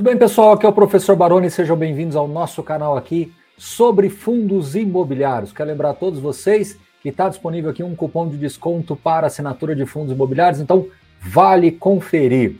[0.00, 4.08] Muito bem, pessoal, aqui é o professor Baroni, sejam bem-vindos ao nosso canal aqui sobre
[4.08, 5.52] fundos imobiliários.
[5.52, 9.76] Quero lembrar a todos vocês que está disponível aqui um cupom de desconto para assinatura
[9.76, 10.86] de fundos imobiliários, então
[11.20, 12.56] vale conferir.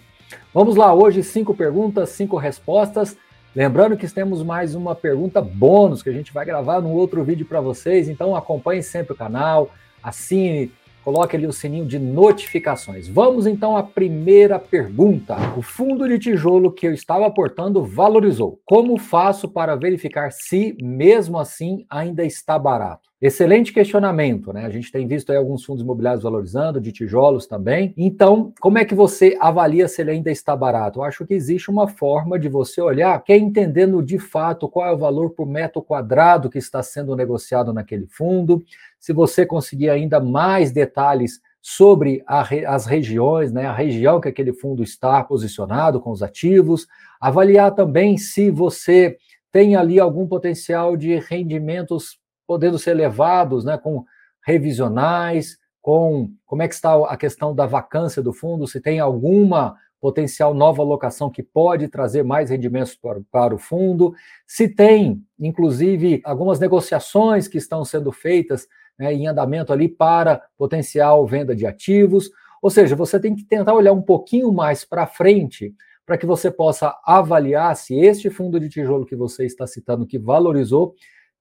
[0.53, 3.17] Vamos lá, hoje cinco perguntas, cinco respostas.
[3.57, 7.47] Lembrando que temos mais uma pergunta bônus que a gente vai gravar num outro vídeo
[7.47, 9.71] para vocês, então acompanhe sempre o canal,
[10.03, 10.71] assine,
[11.05, 13.09] Coloque ali o sininho de notificações.
[13.09, 15.37] Vamos então à primeira pergunta.
[15.57, 18.61] O fundo de tijolo que eu estava aportando valorizou.
[18.65, 23.10] Como faço para verificar se, mesmo assim, ainda está barato?
[23.23, 24.65] Excelente questionamento, né?
[24.65, 27.93] A gente tem visto aí alguns fundos imobiliários valorizando, de tijolos também.
[27.95, 31.01] Então, como é que você avalia se ele ainda está barato?
[31.01, 34.89] Eu acho que existe uma forma de você olhar, que é entendendo de fato qual
[34.89, 38.65] é o valor por metro quadrado que está sendo negociado naquele fundo.
[38.99, 44.55] Se você conseguir ainda mais detalhes sobre re, as regiões, né, a região que aquele
[44.55, 46.87] fundo está posicionado com os ativos,
[47.21, 49.19] avaliar também se você
[49.53, 52.20] tem ali algum potencial de rendimentos
[52.51, 54.05] podendo ser levados né, com
[54.45, 59.77] revisionais, com como é que está a questão da vacância do fundo, se tem alguma
[60.01, 64.13] potencial nova alocação que pode trazer mais rendimentos para, para o fundo,
[64.49, 68.67] se tem, inclusive, algumas negociações que estão sendo feitas
[68.99, 72.33] né, em andamento ali para potencial venda de ativos.
[72.61, 75.73] Ou seja, você tem que tentar olhar um pouquinho mais para frente
[76.05, 80.19] para que você possa avaliar se este fundo de tijolo que você está citando, que
[80.19, 80.97] valorizou,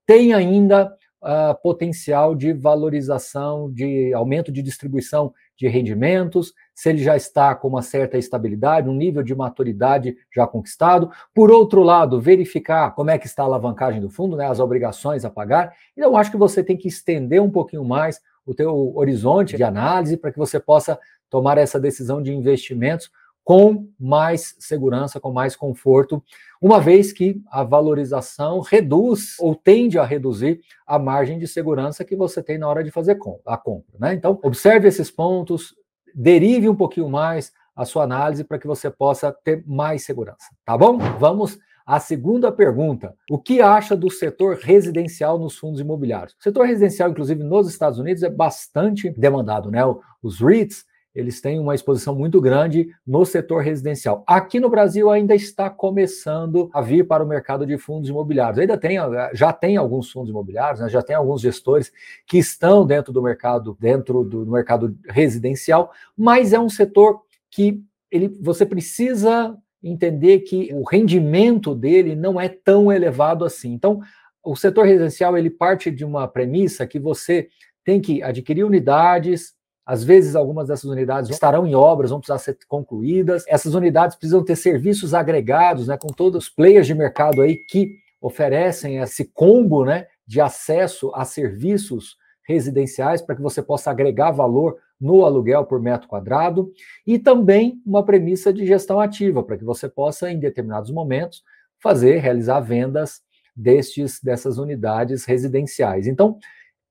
[0.10, 7.16] tem ainda uh, potencial de valorização, de aumento de distribuição de rendimentos, se ele já
[7.16, 11.12] está com uma certa estabilidade, um nível de maturidade já conquistado.
[11.32, 15.24] Por outro lado, verificar como é que está a alavancagem do fundo, né, as obrigações
[15.24, 15.76] a pagar.
[15.96, 20.18] Então, acho que você tem que estender um pouquinho mais o teu horizonte de análise
[20.18, 20.98] para que você possa
[21.30, 23.12] tomar essa decisão de investimentos
[23.50, 26.23] com mais segurança, com mais conforto,
[26.61, 32.16] uma vez que a valorização reduz ou tende a reduzir a margem de segurança que
[32.16, 33.98] você tem na hora de fazer a compra.
[33.99, 34.14] Né?
[34.14, 35.73] Então, observe esses pontos,
[36.14, 40.77] derive um pouquinho mais a sua análise para que você possa ter mais segurança, tá
[40.77, 40.99] bom?
[41.17, 41.58] Vamos
[41.88, 43.15] à segunda pergunta.
[43.32, 46.36] O que acha do setor residencial nos fundos imobiliários?
[46.39, 49.82] O setor residencial, inclusive nos Estados Unidos, é bastante demandado, né?
[50.21, 54.23] Os REITs eles têm uma exposição muito grande no setor residencial.
[54.27, 58.59] Aqui no Brasil ainda está começando a vir para o mercado de fundos imobiliários.
[58.59, 58.97] Ainda tem,
[59.33, 61.92] já tem alguns fundos imobiliários, né, já tem alguns gestores
[62.27, 68.27] que estão dentro do mercado, dentro do mercado residencial, mas é um setor que ele,
[68.39, 73.73] você precisa entender que o rendimento dele não é tão elevado assim.
[73.73, 74.02] Então,
[74.43, 77.49] o setor residencial ele parte de uma premissa que você
[77.83, 79.53] tem que adquirir unidades,
[79.89, 83.44] às vezes, algumas dessas unidades estarão em obras, vão precisar ser concluídas.
[83.48, 87.95] Essas unidades precisam ter serviços agregados, né, com todos os players de mercado aí que
[88.22, 92.17] oferecem esse combo né, de acesso a serviços
[92.48, 96.71] residenciais para que você possa agregar valor no aluguel por metro quadrado
[97.08, 101.42] e também uma premissa de gestão ativa para que você possa em determinados momentos
[101.80, 103.21] fazer realizar vendas
[103.56, 106.06] destes dessas unidades residenciais.
[106.06, 106.38] Então,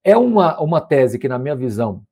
[0.03, 2.03] é uma, uma tese que na minha visão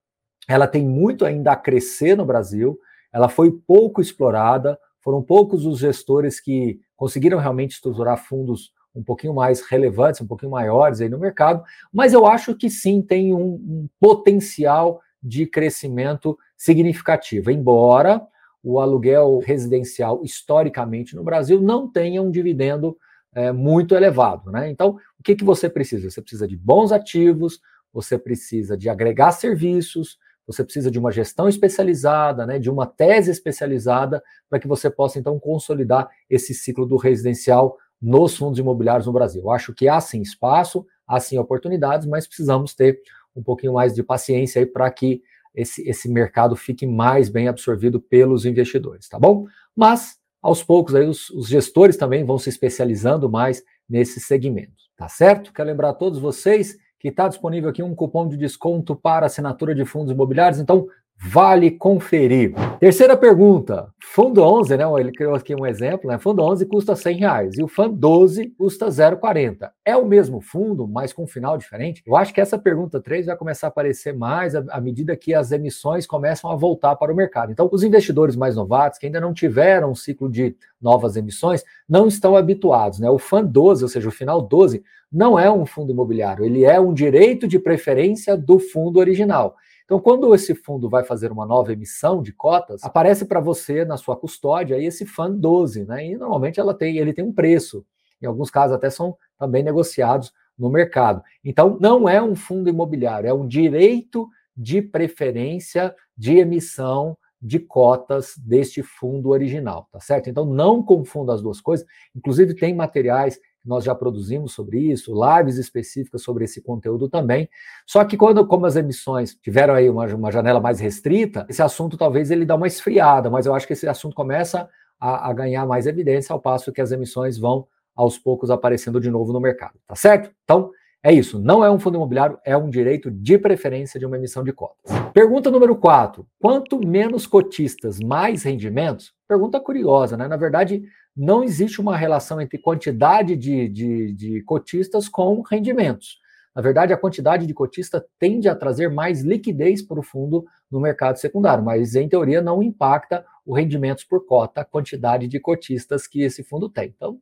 [0.49, 2.79] ela tem muito ainda a crescer no Brasil,
[3.13, 9.35] ela foi pouco explorada, foram poucos os gestores que conseguiram realmente estruturar fundos um pouquinho
[9.35, 11.63] mais relevantes, um pouquinho maiores aí no mercado,
[11.93, 18.23] mas eu acho que sim tem um, um potencial de crescimento significativo, embora
[18.63, 22.97] o aluguel residencial historicamente no Brasil não tenha um dividendo
[23.35, 24.71] é, muito elevado, né?
[24.71, 26.11] Então, o que, que você precisa?
[26.11, 27.61] Você precisa de bons ativos,
[27.93, 33.31] você precisa de agregar serviços, você precisa de uma gestão especializada, né, de uma tese
[33.31, 39.13] especializada, para que você possa, então, consolidar esse ciclo do residencial nos fundos imobiliários no
[39.13, 39.43] Brasil.
[39.43, 43.01] Eu acho que há sim espaço, há sim oportunidades, mas precisamos ter
[43.35, 45.23] um pouquinho mais de paciência aí para que
[45.55, 49.47] esse, esse mercado fique mais bem absorvido pelos investidores, tá bom?
[49.75, 55.09] Mas, aos poucos, aí os, os gestores também vão se especializando mais nesse segmento, tá
[55.09, 55.53] certo?
[55.53, 59.75] Quero lembrar a todos vocês que está disponível aqui um cupom de desconto para assinatura
[59.75, 62.55] de fundos imobiliários, então vale conferir.
[62.79, 67.17] Terceira pergunta, fundo 11, né, ele criou aqui um exemplo, né, fundo 11 custa 100
[67.17, 69.71] reais e o fundo 12 custa 0,40.
[69.85, 72.03] É o mesmo fundo, mas com um final diferente?
[72.07, 75.53] Eu acho que essa pergunta 3 vai começar a aparecer mais à medida que as
[75.53, 77.51] emissões começam a voltar para o mercado.
[77.51, 82.07] Então, os investidores mais novatos, que ainda não tiveram um ciclo de novas emissões, não
[82.07, 85.93] estão habituados, né, o fundo 12, ou seja, o final 12, não é um fundo
[85.93, 89.57] imobiliário, ele é um direito de preferência do fundo original.
[89.87, 93.97] Então, quando esse fundo vai fazer uma nova emissão de cotas, aparece para você na
[93.97, 96.05] sua custódia aí esse FAN 12, né?
[96.05, 97.87] E normalmente ela tem, ele tem um preço.
[98.21, 101.23] Em alguns casos até são também negociados no mercado.
[101.45, 108.35] Então, não é um fundo imobiliário, é um direito de preferência de emissão de cotas
[108.39, 110.29] deste fundo original, tá certo?
[110.29, 111.87] Então não confunda as duas coisas.
[112.15, 117.49] Inclusive tem materiais nós já produzimos sobre isso, lives específicas sobre esse conteúdo também.
[117.87, 121.97] Só que quando, como as emissões tiveram aí uma, uma janela mais restrita, esse assunto
[121.97, 124.69] talvez ele dá uma esfriada, mas eu acho que esse assunto começa
[125.01, 129.11] a, a ganhar mais evidência ao passo que as emissões vão aos poucos aparecendo de
[129.11, 130.31] novo no mercado, tá certo?
[130.45, 130.71] Então
[131.03, 134.43] é isso, não é um fundo imobiliário, é um direito de preferência de uma emissão
[134.43, 134.93] de cotas.
[135.15, 136.27] Pergunta número 4.
[136.41, 139.15] Quanto menos cotistas, mais rendimentos?
[139.29, 140.27] Pergunta curiosa, né?
[140.27, 140.83] Na verdade,
[141.17, 146.21] não existe uma relação entre quantidade de, de, de cotistas com rendimentos.
[146.55, 150.81] Na verdade, a quantidade de cotista tende a trazer mais liquidez para o fundo no
[150.81, 156.07] mercado secundário, mas em teoria não impacta o rendimentos por cota, a quantidade de cotistas
[156.07, 156.93] que esse fundo tem.
[156.97, 157.19] Então,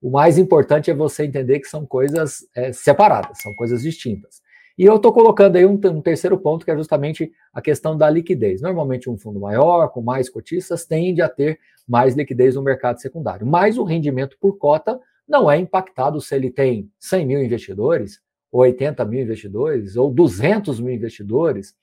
[0.00, 4.40] o mais importante é você entender que são coisas é, separadas, são coisas distintas.
[4.78, 8.10] E eu estou colocando aí um, um, terceiro ponto, que é justamente a questão da
[8.10, 8.60] liquidez.
[8.60, 11.58] Normalmente, um fundo maior, com mais cotistas, tende a ter
[11.88, 13.46] mais liquidez no mercado secundário.
[13.46, 18.20] Mas o rendimento por cota não é impactado se ele tem 100 mil investidores,
[18.52, 21.74] ou 80 mil investidores, ou 200 mil investidores.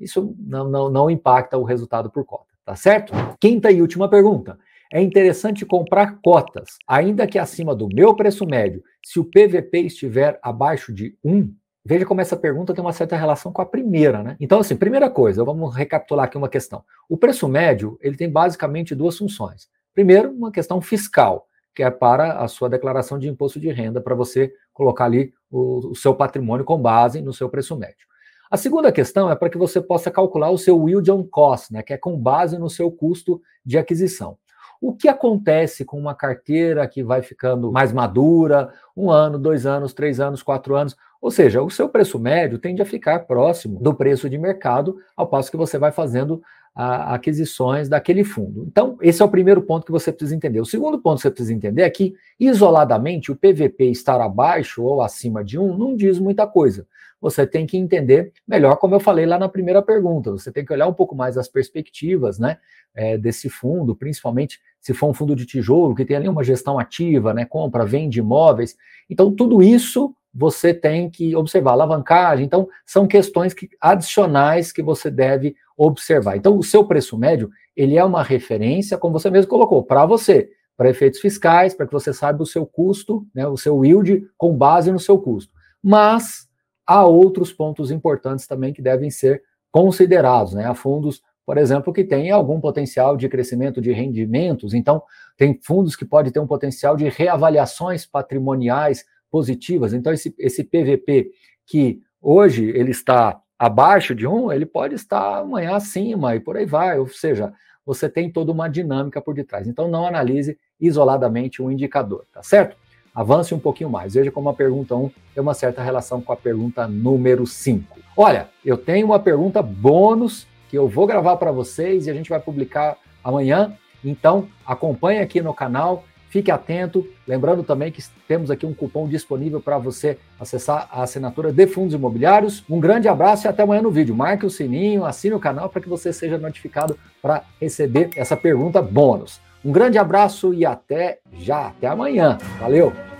[0.00, 3.12] Isso não, não, não impacta o resultado por cota, tá certo?
[3.38, 4.58] Quinta e última pergunta
[4.92, 10.38] é interessante comprar cotas, ainda que acima do meu preço médio, se o PVP estiver
[10.42, 11.50] abaixo de 1.
[11.84, 14.36] Veja como essa pergunta tem uma certa relação com a primeira, né?
[14.38, 16.84] Então, assim, primeira coisa, vamos recapitular aqui uma questão.
[17.08, 19.68] O preço médio, ele tem basicamente duas funções.
[19.92, 24.14] Primeiro, uma questão fiscal, que é para a sua declaração de imposto de renda, para
[24.14, 28.06] você colocar ali o, o seu patrimônio com base no seu preço médio.
[28.48, 31.82] A segunda questão é para que você possa calcular o seu yield on cost, né,
[31.82, 34.36] que é com base no seu custo de aquisição.
[34.82, 39.94] O que acontece com uma carteira que vai ficando mais madura, um ano, dois anos,
[39.94, 40.96] três anos, quatro anos?
[41.20, 45.28] Ou seja, o seu preço médio tende a ficar próximo do preço de mercado, ao
[45.28, 46.42] passo que você vai fazendo
[46.74, 48.64] a, aquisições daquele fundo.
[48.66, 50.60] Então, esse é o primeiro ponto que você precisa entender.
[50.60, 55.02] O segundo ponto que você precisa entender é que, isoladamente, o PVP estar abaixo ou
[55.02, 56.86] acima de um não diz muita coisa.
[57.20, 60.72] Você tem que entender melhor, como eu falei lá na primeira pergunta, você tem que
[60.72, 62.58] olhar um pouco mais as perspectivas né,
[62.94, 66.80] é, desse fundo, principalmente se for um fundo de tijolo, que tem ali uma gestão
[66.80, 68.76] ativa, né, compra, vende imóveis.
[69.08, 71.72] Então, tudo isso você tem que observar.
[71.72, 76.36] Alavancagem, então, são questões que, adicionais que você deve observar.
[76.36, 80.50] Então, o seu preço médio, ele é uma referência, como você mesmo colocou, para você,
[80.76, 84.56] para efeitos fiscais, para que você saiba o seu custo, né, o seu yield com
[84.56, 85.52] base no seu custo.
[85.82, 86.48] Mas
[86.86, 90.66] há outros pontos importantes também que devem ser considerados, né?
[90.66, 94.74] Há fundos por exemplo, que tem algum potencial de crescimento de rendimentos.
[94.74, 95.02] Então,
[95.36, 99.94] tem fundos que podem ter um potencial de reavaliações patrimoniais positivas.
[99.94, 101.30] Então, esse, esse PVP
[101.66, 106.66] que hoje ele está abaixo de um, ele pode estar amanhã acima e por aí
[106.66, 106.98] vai.
[106.98, 107.50] Ou seja,
[107.84, 109.66] você tem toda uma dinâmica por detrás.
[109.66, 112.76] Então, não analise isoladamente um indicador, tá certo?
[113.14, 114.14] Avance um pouquinho mais.
[114.14, 117.98] Veja como a pergunta 1 tem uma certa relação com a pergunta número 5.
[118.16, 122.30] Olha, eu tenho uma pergunta bônus que eu vou gravar para vocês e a gente
[122.30, 123.76] vai publicar amanhã.
[124.04, 127.06] Então, acompanhe aqui no canal, fique atento.
[127.28, 131.92] Lembrando também que temos aqui um cupom disponível para você acessar a assinatura de fundos
[131.94, 132.64] imobiliários.
[132.68, 134.16] Um grande abraço e até amanhã no vídeo.
[134.16, 138.80] Marque o sininho, assine o canal para que você seja notificado para receber essa pergunta
[138.80, 139.40] bônus.
[139.62, 142.38] Um grande abraço e até já, até amanhã.
[142.58, 143.11] Valeu!